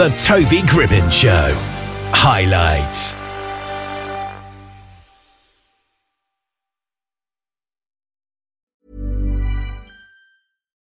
[0.00, 1.54] The Toby Gribbin Show.
[2.14, 3.14] Highlights.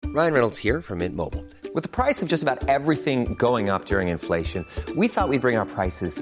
[0.06, 1.44] Ryan Reynolds here from Mint Mobile.
[1.74, 5.57] With the price of just about everything going up during inflation, we thought we'd bring
[5.57, 6.21] our prices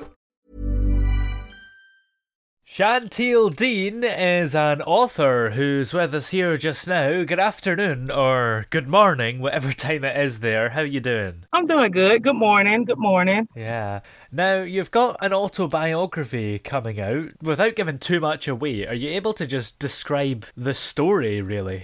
[2.73, 7.25] Shantial Dean is an author who's with us here just now.
[7.25, 10.69] Good afternoon or good morning, whatever time it is there.
[10.69, 11.43] How you doing?
[11.51, 12.23] I'm doing good.
[12.23, 12.85] Good morning.
[12.85, 13.49] Good morning.
[13.57, 13.99] Yeah.
[14.33, 17.31] Now, you've got an autobiography coming out.
[17.41, 21.83] Without giving too much away, are you able to just describe the story, really?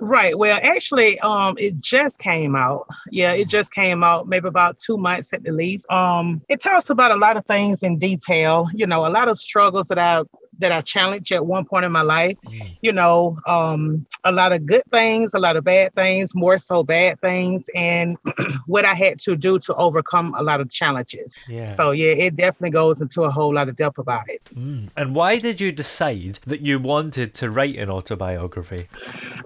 [0.00, 0.36] Right.
[0.36, 2.88] Well, actually, um, it just came out.
[3.12, 5.88] Yeah, it just came out maybe about two months at the least.
[5.88, 9.38] Um, it talks about a lot of things in detail, you know, a lot of
[9.38, 10.22] struggles that I
[10.58, 12.36] that I challenged at one point in my life.
[12.46, 12.76] Mm.
[12.82, 16.82] You know, um, a lot of good things, a lot of bad things, more so
[16.82, 18.16] bad things, and
[18.66, 21.32] what I had to do to overcome a lot of challenges.
[21.48, 21.74] Yeah.
[21.74, 24.42] So yeah, it definitely goes into a whole lot of depth about it.
[24.54, 24.88] Mm.
[24.96, 28.88] And why did you decide that you wanted to write an autobiography?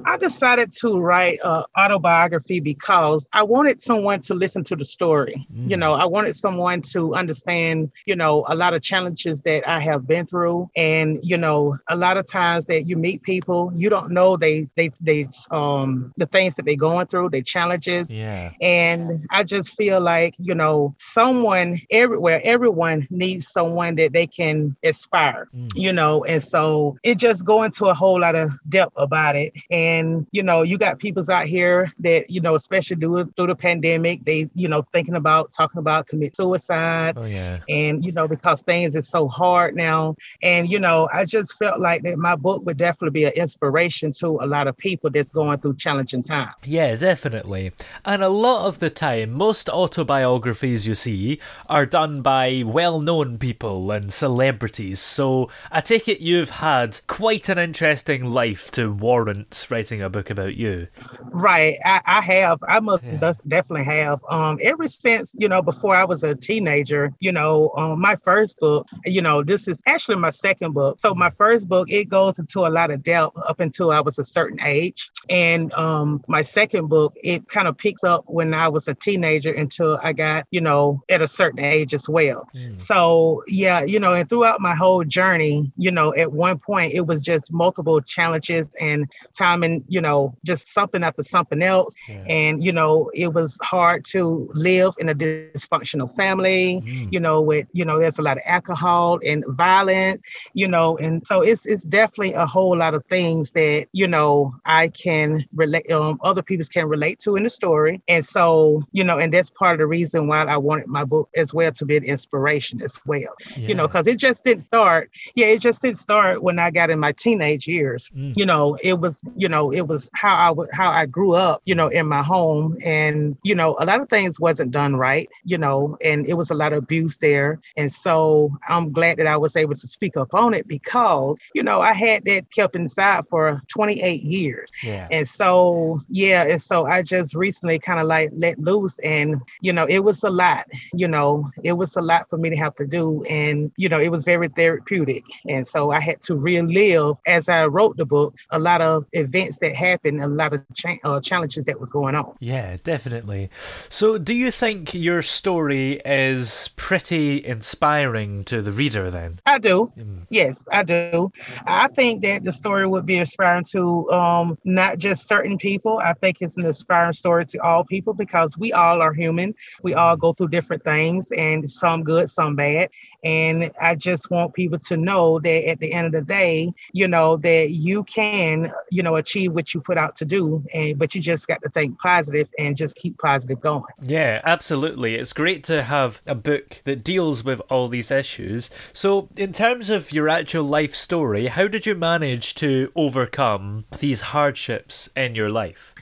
[0.04, 5.46] I decided to write an autobiography because I wanted someone to listen to the story.
[5.54, 5.70] Mm.
[5.70, 9.80] You know, I wanted someone to understand, you know, a lot of challenges that I
[9.80, 10.70] have been through.
[10.76, 14.68] And, you know, a lot of times that you meet people, you don't know they
[14.76, 18.06] they they um the things that they're going through, their challenges.
[18.08, 18.50] Yeah.
[18.60, 24.76] And I just feel like, you know, someone everywhere, everyone needs someone that they can
[24.82, 29.36] aspire, you know, and so it just go into a whole lot of depth about
[29.36, 29.52] it.
[29.70, 33.54] And, you know, you got people's out here that, you know, especially through, through the
[33.54, 37.58] pandemic, they, you know, thinking about talking about commit suicide Oh, yeah.
[37.68, 41.80] and you know because things is so hard now and you know i just felt
[41.80, 45.30] like that my book would definitely be an inspiration to a lot of people that's
[45.30, 47.72] going through challenging times Yeah, definitely.
[48.04, 53.38] And a lot of the time, most autobiographies you see are done by well known
[53.38, 55.00] people and celebrities.
[55.00, 60.30] So I take it you've had quite an interesting life to warrant writing a book
[60.30, 60.88] about you.
[61.32, 65.94] right i, I have i must def- definitely have um ever since you know before
[65.94, 70.16] i was a teenager you know um, my first book you know this is actually
[70.16, 73.60] my second book so my first book it goes into a lot of depth up
[73.60, 75.10] until i was a certain age.
[75.28, 79.52] And um my second book it kind of picks up when i was a teenager
[79.52, 82.48] until i got you know at a certain age as well.
[82.76, 87.06] So yeah you know and throughout my whole journey you know at one point it
[87.06, 89.06] was just multiple challenges and
[89.36, 91.94] time and you know just something after something else.
[92.26, 97.46] And you know it was hard to live in a dysfunctional family you know with
[97.50, 100.10] you know there's a lot of alcohol and violence
[100.42, 104.54] you know and so it's it's definitely a whole lot of things that you know
[104.64, 108.02] i can relate um other people can relate to in the story.
[108.08, 111.28] And so you know and that's part of the reason why i wanted my book
[111.36, 113.34] as well to be an inspiration as well.
[113.56, 116.90] You know because it just didn't start yeah it just didn't start when i got
[116.90, 118.10] in my teenage years.
[118.14, 121.74] You know it was you know it was how i how i grew up you
[121.74, 122.76] know in my home.
[122.84, 126.50] And you know a lot of things wasn't done right you know and it was
[126.50, 127.60] a lot of abuse there.
[127.76, 131.62] And so i'm glad that i was able to speak up on it because you
[131.62, 135.08] know i had that kept inside for 28 years Yeah.
[135.10, 139.72] and so, yeah, and so I just recently kind of like let loose, and you
[139.72, 140.66] know, it was a lot.
[140.92, 143.98] You know, it was a lot for me to have to do, and you know,
[144.00, 145.24] it was very therapeutic.
[145.48, 149.58] And so I had to relive as I wrote the book a lot of events
[149.58, 152.34] that happened, a lot of cha- uh, challenges that was going on.
[152.40, 153.50] Yeah, definitely.
[153.88, 159.40] So, do you think your story is pretty inspiring to the reader then?
[159.46, 159.92] I do.
[160.42, 161.30] Yes, I do.
[161.66, 166.00] I think that the story would be inspiring to um, not just certain people.
[166.02, 169.54] I think it's an inspiring story to all people because we all are human.
[169.82, 172.90] We all go through different things, and some good, some bad.
[173.24, 177.06] And I just want people to know that at the end of the day, you
[177.06, 180.64] know, that you can, you know, achieve what you put out to do.
[180.72, 183.84] And but you just got to think positive and just keep positive going.
[184.02, 185.14] Yeah, absolutely.
[185.14, 188.70] It's great to have a book that deals with all these issues.
[188.92, 194.20] So, in terms of your actual life story, how did you manage to overcome these
[194.20, 195.94] hardships in your life?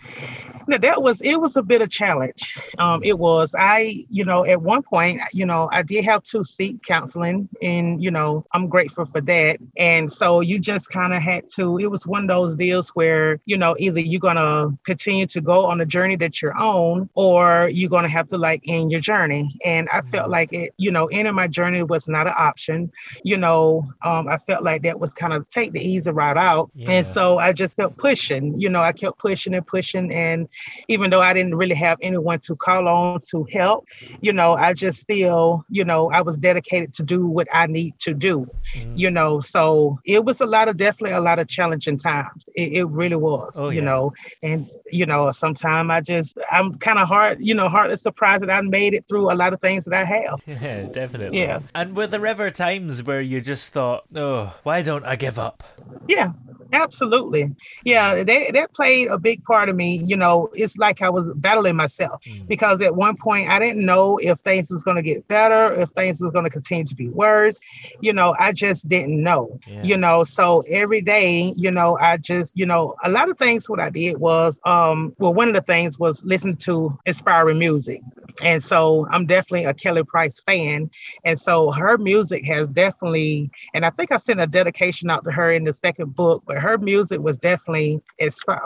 [0.71, 2.57] Now that was it was a bit of challenge.
[2.79, 6.45] Um, it was I, you know, at one point, you know, I did have to
[6.45, 9.59] seek counseling, and you know, I'm grateful for that.
[9.77, 11.79] And so you just kind of had to.
[11.79, 15.67] It was one of those deals where you know either you're gonna continue to go
[15.67, 19.59] on a journey that you're on, or you're gonna have to like end your journey.
[19.65, 20.31] And I felt mm-hmm.
[20.31, 22.93] like it, you know, ending my journey was not an option.
[23.25, 26.71] You know, um, I felt like that was kind of take the easy route out,
[26.77, 26.91] yeah.
[26.91, 28.57] and so I just kept pushing.
[28.57, 30.49] You know, I kept pushing and pushing, and
[30.89, 33.87] even though I didn't really have anyone to call on to help,
[34.21, 37.99] you know, I just still, you know, I was dedicated to do what I need
[38.01, 38.97] to do, mm-hmm.
[38.97, 39.41] you know.
[39.41, 42.45] So it was a lot of definitely a lot of challenging times.
[42.55, 43.85] It, it really was, oh, you yeah.
[43.85, 44.13] know,
[44.43, 48.51] and you know, sometimes I just I'm kind of hard, you know, hardly surprised that
[48.51, 50.41] I made it through a lot of things that I have.
[50.61, 51.39] Yeah, definitely.
[51.39, 51.61] Yeah.
[51.75, 55.65] And were there ever times where you just thought, oh, why don't I give up?
[56.07, 56.33] Yeah,
[56.73, 57.55] Absolutely.
[57.85, 59.97] Yeah, they, that played a big part of me.
[59.97, 62.47] You know, it's like I was battling myself mm.
[62.47, 65.91] because at one point I didn't know if things was going to get better, if
[65.91, 67.59] things was going to continue to be worse.
[68.01, 69.83] You know, I just didn't know, yeah.
[69.83, 73.69] you know, so every day, you know, I just, you know, a lot of things
[73.69, 78.01] what I did was, um, well, one of the things was listen to inspiring music.
[78.43, 80.91] And so I'm definitely a Kelly Price fan.
[81.25, 85.33] And so her music has definitely, and I think I sent a dedication out to
[85.33, 88.01] her in the second book, but her music was definitely,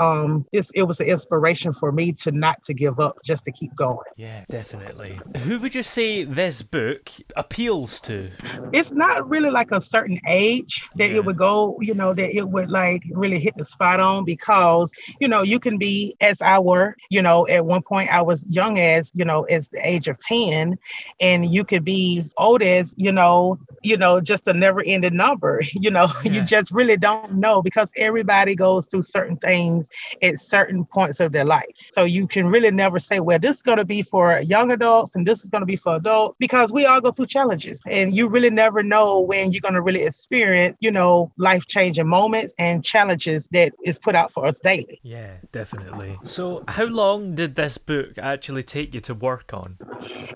[0.00, 3.74] um, it was an inspiration for me to not to give up, just to keep
[3.76, 3.98] going.
[4.16, 5.20] Yeah, definitely.
[5.44, 8.30] Who would you say this book appeals to?
[8.72, 11.16] It's not really like a certain age that yeah.
[11.16, 14.90] it would go, you know, that it would like really hit the spot on because,
[15.20, 18.44] you know, you can be as I were, you know, at one point I was
[18.48, 20.78] young as, you know, as the age of 10
[21.20, 25.60] and you could be old as you know you know just a never ending number
[25.72, 26.32] you know yeah.
[26.32, 29.88] you just really don't know because everybody goes through certain things
[30.22, 33.62] at certain points of their life so you can really never say well this is
[33.62, 36.72] going to be for young adults and this is going to be for adults because
[36.72, 40.02] we all go through challenges and you really never know when you're going to really
[40.02, 45.00] experience you know life changing moments and challenges that is put out for us daily
[45.02, 49.76] yeah definitely so how long did this book actually take you to work on?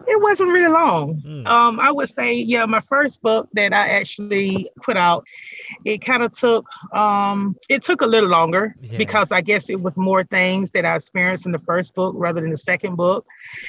[0.06, 1.22] It wasn't really long.
[1.24, 1.46] Mm.
[1.46, 5.24] Um, I would say, yeah, my first book that I actually put out,
[5.84, 7.37] it kind of took um
[7.68, 8.98] it took a little longer yeah.
[8.98, 12.40] because I guess it was more things that I experienced in the first book rather
[12.40, 13.26] than the second book.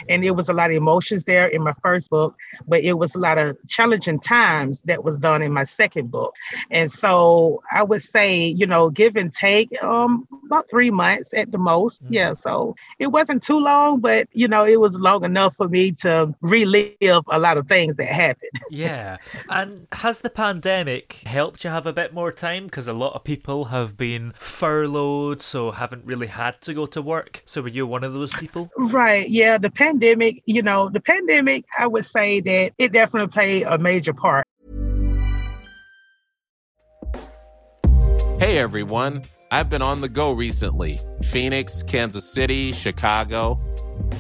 [0.08, 2.36] And it was a lot of emotions there in my first book,
[2.68, 6.34] but it was a lot of challenging times that was done in my second book.
[6.70, 11.52] And so I would say, you know, give and take um about three months at
[11.52, 12.04] the most.
[12.06, 12.08] Mm.
[12.12, 12.34] Yeah.
[12.34, 16.34] So it wasn't too long, but you know, it was long enough for me to
[16.42, 18.52] relive a lot of things that happened.
[18.70, 19.18] yeah.
[19.50, 22.66] And has the pandemic helped you have a bit more time?
[22.66, 27.02] Because a lot of people have been furloughed, so haven't really had to go to
[27.02, 27.42] work.
[27.46, 28.70] So were you one of those people?
[28.78, 29.28] Right.
[29.28, 29.58] Yeah.
[29.58, 34.14] The pandemic, you know, the pandemic, I would say that it definitely played a major
[34.14, 34.46] part.
[38.38, 39.24] Hey, everyone.
[39.50, 43.60] I've been on the go recently Phoenix, Kansas City, Chicago.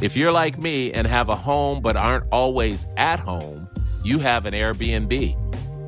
[0.02, 3.70] If you're like me and have a home but aren't always at home,
[4.04, 5.49] you have an Airbnb.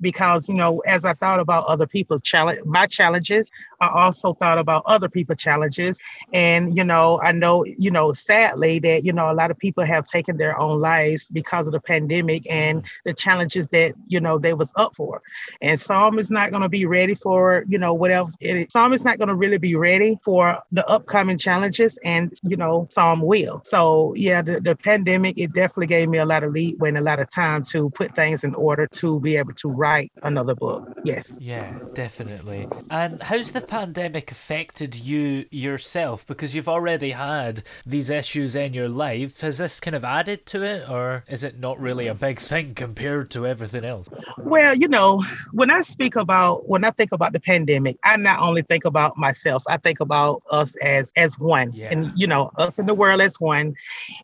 [0.00, 4.58] because you know as i thought about other people's challenge my challenges I also thought
[4.58, 5.98] about other people's challenges.
[6.32, 9.84] And, you know, I know, you know, sadly that, you know, a lot of people
[9.84, 14.38] have taken their own lives because of the pandemic and the challenges that, you know,
[14.38, 15.22] they was up for.
[15.60, 18.66] And some is not going to be ready for, you know, whatever it is.
[18.70, 22.88] Some is not going to really be ready for the upcoming challenges and, you know,
[22.90, 23.62] some will.
[23.64, 27.02] So yeah, the, the pandemic, it definitely gave me a lot of leeway and a
[27.02, 30.88] lot of time to put things in order to be able to write another book.
[31.04, 31.32] Yes.
[31.38, 32.68] Yeah, definitely.
[32.90, 36.26] And how's the pandemic affected you yourself?
[36.26, 39.40] Because you've already had these issues in your life.
[39.40, 42.74] Has this kind of added to it, or is it not really a big thing
[42.74, 44.08] compared to everything else?
[44.38, 48.40] Well, you know, when I speak about when I think about the pandemic, I not
[48.40, 51.88] only think about myself, I think about us as as one, yeah.
[51.90, 53.74] and you know, us in the world as one.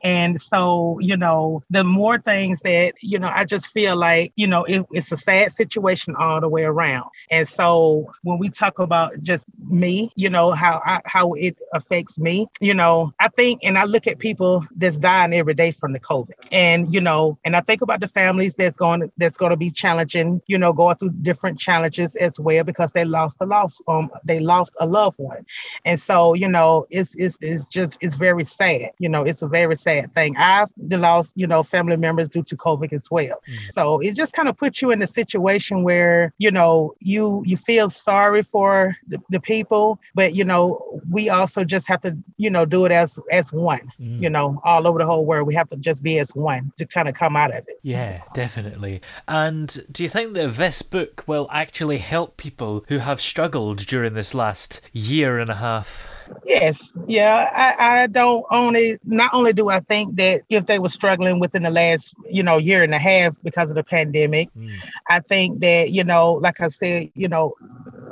[0.02, 4.46] And so, you know, the more things that you know, I just feel like you
[4.46, 7.10] know, it, it's a sad situation all the way around.
[7.30, 9.31] And so, when we talk about just
[9.68, 13.84] me, you know, how I, how it affects me, you know, I think, and I
[13.84, 17.60] look at people that's dying every day from the COVID, and you know, and I
[17.60, 21.10] think about the families that's going that's going to be challenging, you know, going through
[21.22, 25.44] different challenges as well because they lost a lost um they lost a loved one,
[25.84, 29.48] and so you know, it's it's it's just it's very sad, you know, it's a
[29.48, 30.36] very sad thing.
[30.36, 33.72] I've lost you know family members due to COVID as well, mm.
[33.72, 37.56] so it just kind of puts you in a situation where you know you you
[37.56, 42.50] feel sorry for the, the people, but you know we also just have to you
[42.50, 44.20] know do it as as one, mm.
[44.20, 45.46] you know, all over the whole world.
[45.46, 47.80] We have to just be as one to kind of come out of it.
[47.82, 49.00] Yeah, definitely.
[49.28, 54.14] And do you think that this book will actually help people who have struggled during
[54.14, 56.08] this last year and a half?
[56.44, 57.50] Yes, yeah.
[57.52, 61.62] I, I don't only not only do I think that if they were struggling within
[61.62, 64.74] the last, you know, year and a half because of the pandemic, mm.
[65.08, 67.54] I think that, you know, like I said, you know,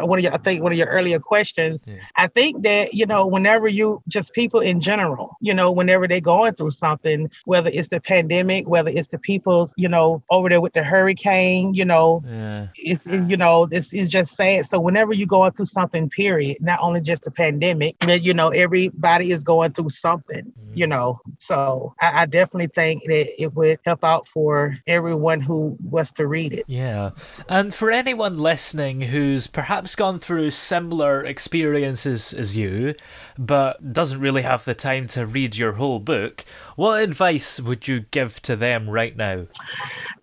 [0.07, 1.83] one of your I think one of your earlier questions.
[1.87, 1.97] Yeah.
[2.17, 6.21] I think that, you know, whenever you just people in general, you know, whenever they're
[6.21, 10.61] going through something, whether it's the pandemic, whether it's the people, you know, over there
[10.61, 12.69] with the hurricane, you know, yeah.
[12.77, 14.67] it's you know, this is just sad.
[14.67, 18.49] So whenever you're going through something, period, not only just the pandemic, but you know,
[18.49, 20.73] everybody is going through something, mm-hmm.
[20.75, 21.21] you know.
[21.39, 26.27] So I, I definitely think that it would help out for everyone who was to
[26.27, 26.65] read it.
[26.67, 27.11] Yeah.
[27.49, 32.95] And for anyone listening who's perhaps gone through similar experiences as you,
[33.39, 36.45] but doesn't really have the time to read your whole book,
[36.77, 39.47] what advice would you give to them right now?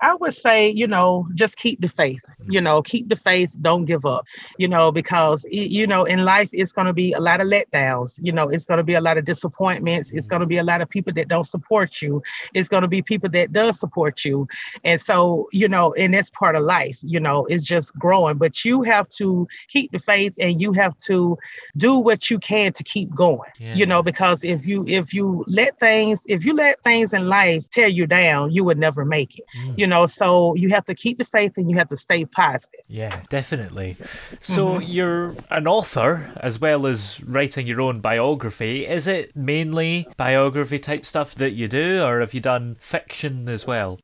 [0.01, 2.21] I would say, you know, just keep the faith.
[2.49, 3.55] You know, keep the faith.
[3.61, 4.25] Don't give up.
[4.57, 8.13] You know, because you know, in life, it's going to be a lot of letdowns.
[8.21, 10.11] You know, it's going to be a lot of disappointments.
[10.11, 12.21] It's going to be a lot of people that don't support you.
[12.53, 14.47] It's going to be people that does support you.
[14.83, 16.97] And so, you know, and that's part of life.
[17.01, 18.37] You know, it's just growing.
[18.37, 21.37] But you have to keep the faith, and you have to
[21.75, 23.51] do what you can to keep going.
[23.59, 23.75] Yeah.
[23.75, 27.69] You know, because if you if you let things if you let things in life
[27.71, 29.45] tear you down, you would never make it.
[29.57, 29.77] Mm.
[29.77, 32.81] You know, so you have to keep the faith and you have to stay positive.
[32.87, 33.97] Yeah, definitely.
[34.41, 34.91] So mm-hmm.
[34.91, 38.85] you're an author as well as writing your own biography.
[38.85, 43.67] Is it mainly biography type stuff that you do, or have you done fiction as
[43.67, 43.99] well?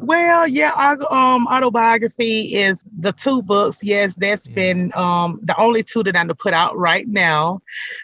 [0.00, 0.72] Well, yeah,
[1.10, 3.78] um, autobiography is the two books.
[3.82, 4.54] Yes, that's yeah.
[4.54, 7.60] been um the only two that I'm to put out right now.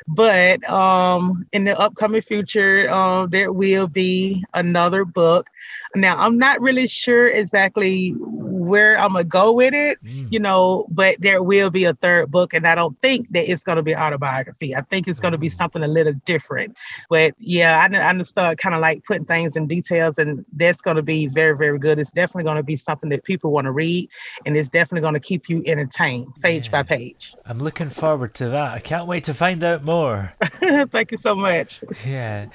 [0.08, 5.46] But um, in the upcoming future, um, there will be another book.
[5.94, 8.14] Now, I'm not really sure exactly
[8.62, 10.30] where I'm gonna go with it, mm.
[10.30, 13.62] you know, but there will be a third book, and I don't think that it's
[13.62, 14.74] gonna be autobiography.
[14.74, 15.56] I think it's gonna be mm.
[15.56, 16.76] something a little different.
[17.10, 21.02] But yeah, I, I start kind of like putting things in details, and that's gonna
[21.02, 21.98] be very, very good.
[21.98, 24.08] It's definitely gonna be something that people want to read,
[24.46, 26.72] and it's definitely gonna keep you entertained, page yeah.
[26.72, 27.34] by page.
[27.46, 28.72] I'm looking forward to that.
[28.72, 30.34] I can't wait to find out more.
[30.90, 31.82] Thank you so much.
[32.06, 32.46] Yeah.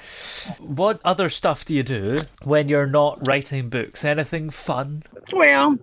[0.58, 4.04] What other stuff do you do when you're not writing books?
[4.04, 5.02] Anything fun?
[5.32, 5.78] Well,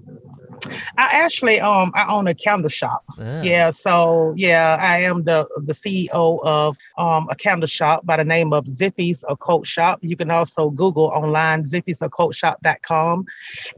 [0.98, 3.04] I actually um I own a candle shop.
[3.18, 3.44] Yeah.
[3.44, 3.72] yeah.
[3.72, 8.54] so yeah, I am the the CEO of um a candle shop by the name
[8.54, 10.00] of Zippy's Occult Shop.
[10.02, 13.26] You can also Google online Zippy's Occult Shop.com.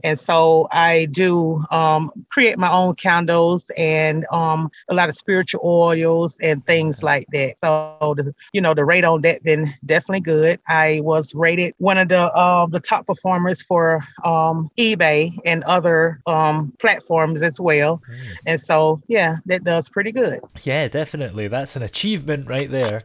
[0.04, 5.60] And so I do um create my own candles and um a lot of spiritual
[5.64, 7.56] oils and things like that.
[7.62, 10.60] So the you know the rate on that been definitely good.
[10.68, 16.20] I was rated one of the uh, the top performers for um eBay and other
[16.26, 18.02] um platforms as well.
[18.10, 18.36] Mm.
[18.46, 20.40] And so, yeah, that does pretty good.
[20.64, 21.48] Yeah, definitely.
[21.48, 23.04] That's an achievement right there.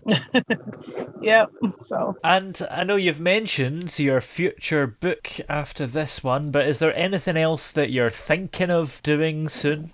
[1.21, 1.49] yep.
[1.81, 6.95] So, and I know you've mentioned your future book after this one, but is there
[6.95, 9.91] anything else that you're thinking of doing soon?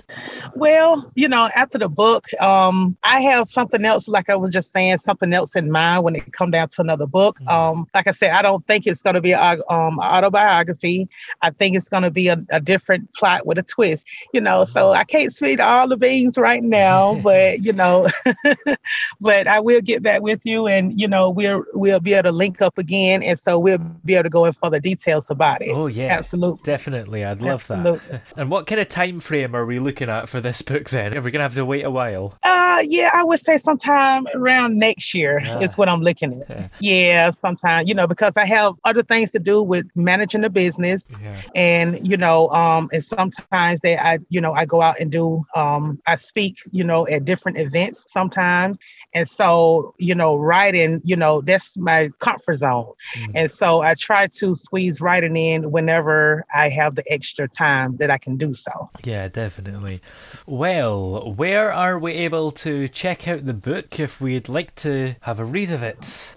[0.55, 4.71] Well, you know, after the book, um, I have something else, like I was just
[4.71, 7.39] saying, something else in mind when it come down to another book.
[7.39, 7.49] Mm-hmm.
[7.49, 11.07] Um, like I said, I don't think it's going to be an um, autobiography.
[11.41, 14.65] I think it's going to be a, a, different plot with a twist, you know.
[14.65, 18.07] So I can't speak all the beans right now, but you know,
[19.21, 22.31] but I will get back with you, and you know, we'll we'll be able to
[22.31, 25.69] link up again, and so we'll be able to go in further details about it.
[25.69, 27.23] Oh yeah, absolutely, definitely.
[27.23, 27.99] I'd love absolutely.
[28.09, 28.23] that.
[28.35, 31.15] and what kind of time frame are we looking at for this book then?
[31.17, 32.37] Are we gonna have to wait a while?
[32.43, 35.59] Uh, yeah, I would say sometime around next year ah.
[35.59, 36.49] is what I'm looking at.
[36.49, 36.67] Yeah.
[36.79, 41.05] yeah, sometime, you know, because I have other things to do with managing the business,
[41.21, 41.41] yeah.
[41.55, 45.45] and you know, um, and sometimes that I, you know, I go out and do,
[45.55, 48.77] um, I speak, you know, at different events sometimes,
[49.13, 52.93] and so, you know, writing, you know, that's my comfort zone.
[53.15, 53.31] Mm-hmm.
[53.35, 58.11] And so I try to squeeze writing in whenever I have the extra time that
[58.11, 58.89] I can do so.
[59.03, 60.01] Yeah, definitely.
[60.45, 65.39] Well, where are we able to check out the book if we'd like to have
[65.39, 66.35] a read of it?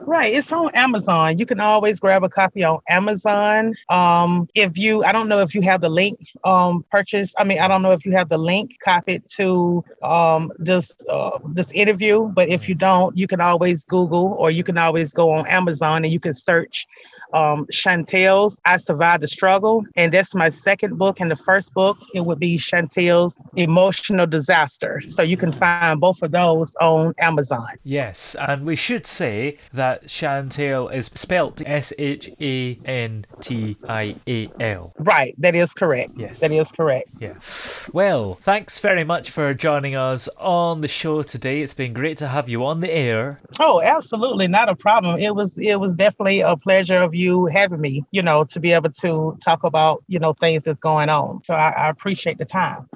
[0.00, 1.38] Right, it's on Amazon.
[1.38, 3.74] You can always grab a copy on Amazon.
[3.88, 7.32] Um, if you, I don't know if you have the link um, purchase.
[7.38, 11.38] I mean, I don't know if you have the link copied to um, this uh,
[11.48, 12.28] this interview interview.
[12.28, 16.04] But if you don't, you can always Google or you can always go on Amazon
[16.04, 16.86] and you can search
[17.34, 19.84] um, Shantial's I Survived the Struggle.
[19.96, 21.20] And that's my second book.
[21.20, 25.02] And the first book, it would be Shantial's Emotional Disaster.
[25.08, 27.66] So you can find both of those on Amazon.
[27.82, 28.36] Yes.
[28.38, 34.48] And we should say that Chantel is spelt S H A N T I A
[34.60, 34.94] L.
[34.98, 35.34] Right.
[35.38, 36.12] That is correct.
[36.16, 36.40] Yes.
[36.40, 37.08] That is correct.
[37.20, 37.34] Yeah.
[37.92, 41.62] Well, thanks very much for joining us on the show today.
[41.62, 43.40] It's been great to have you on the air.
[43.58, 44.46] Oh, absolutely.
[44.46, 45.18] Not a problem.
[45.18, 48.60] It was it was definitely a pleasure of you you having me, you know, to
[48.60, 51.42] be able to talk about, you know, things that's going on.
[51.44, 52.88] So I, I appreciate the time.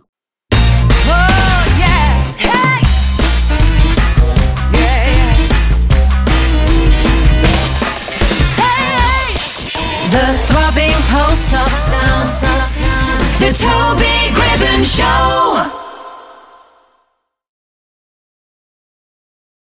[0.52, 2.32] Oh, yeah.
[2.36, 2.78] Hey!
[10.12, 12.28] The throbbing pulse of sound,
[13.40, 15.77] the Toby Gribbon Show.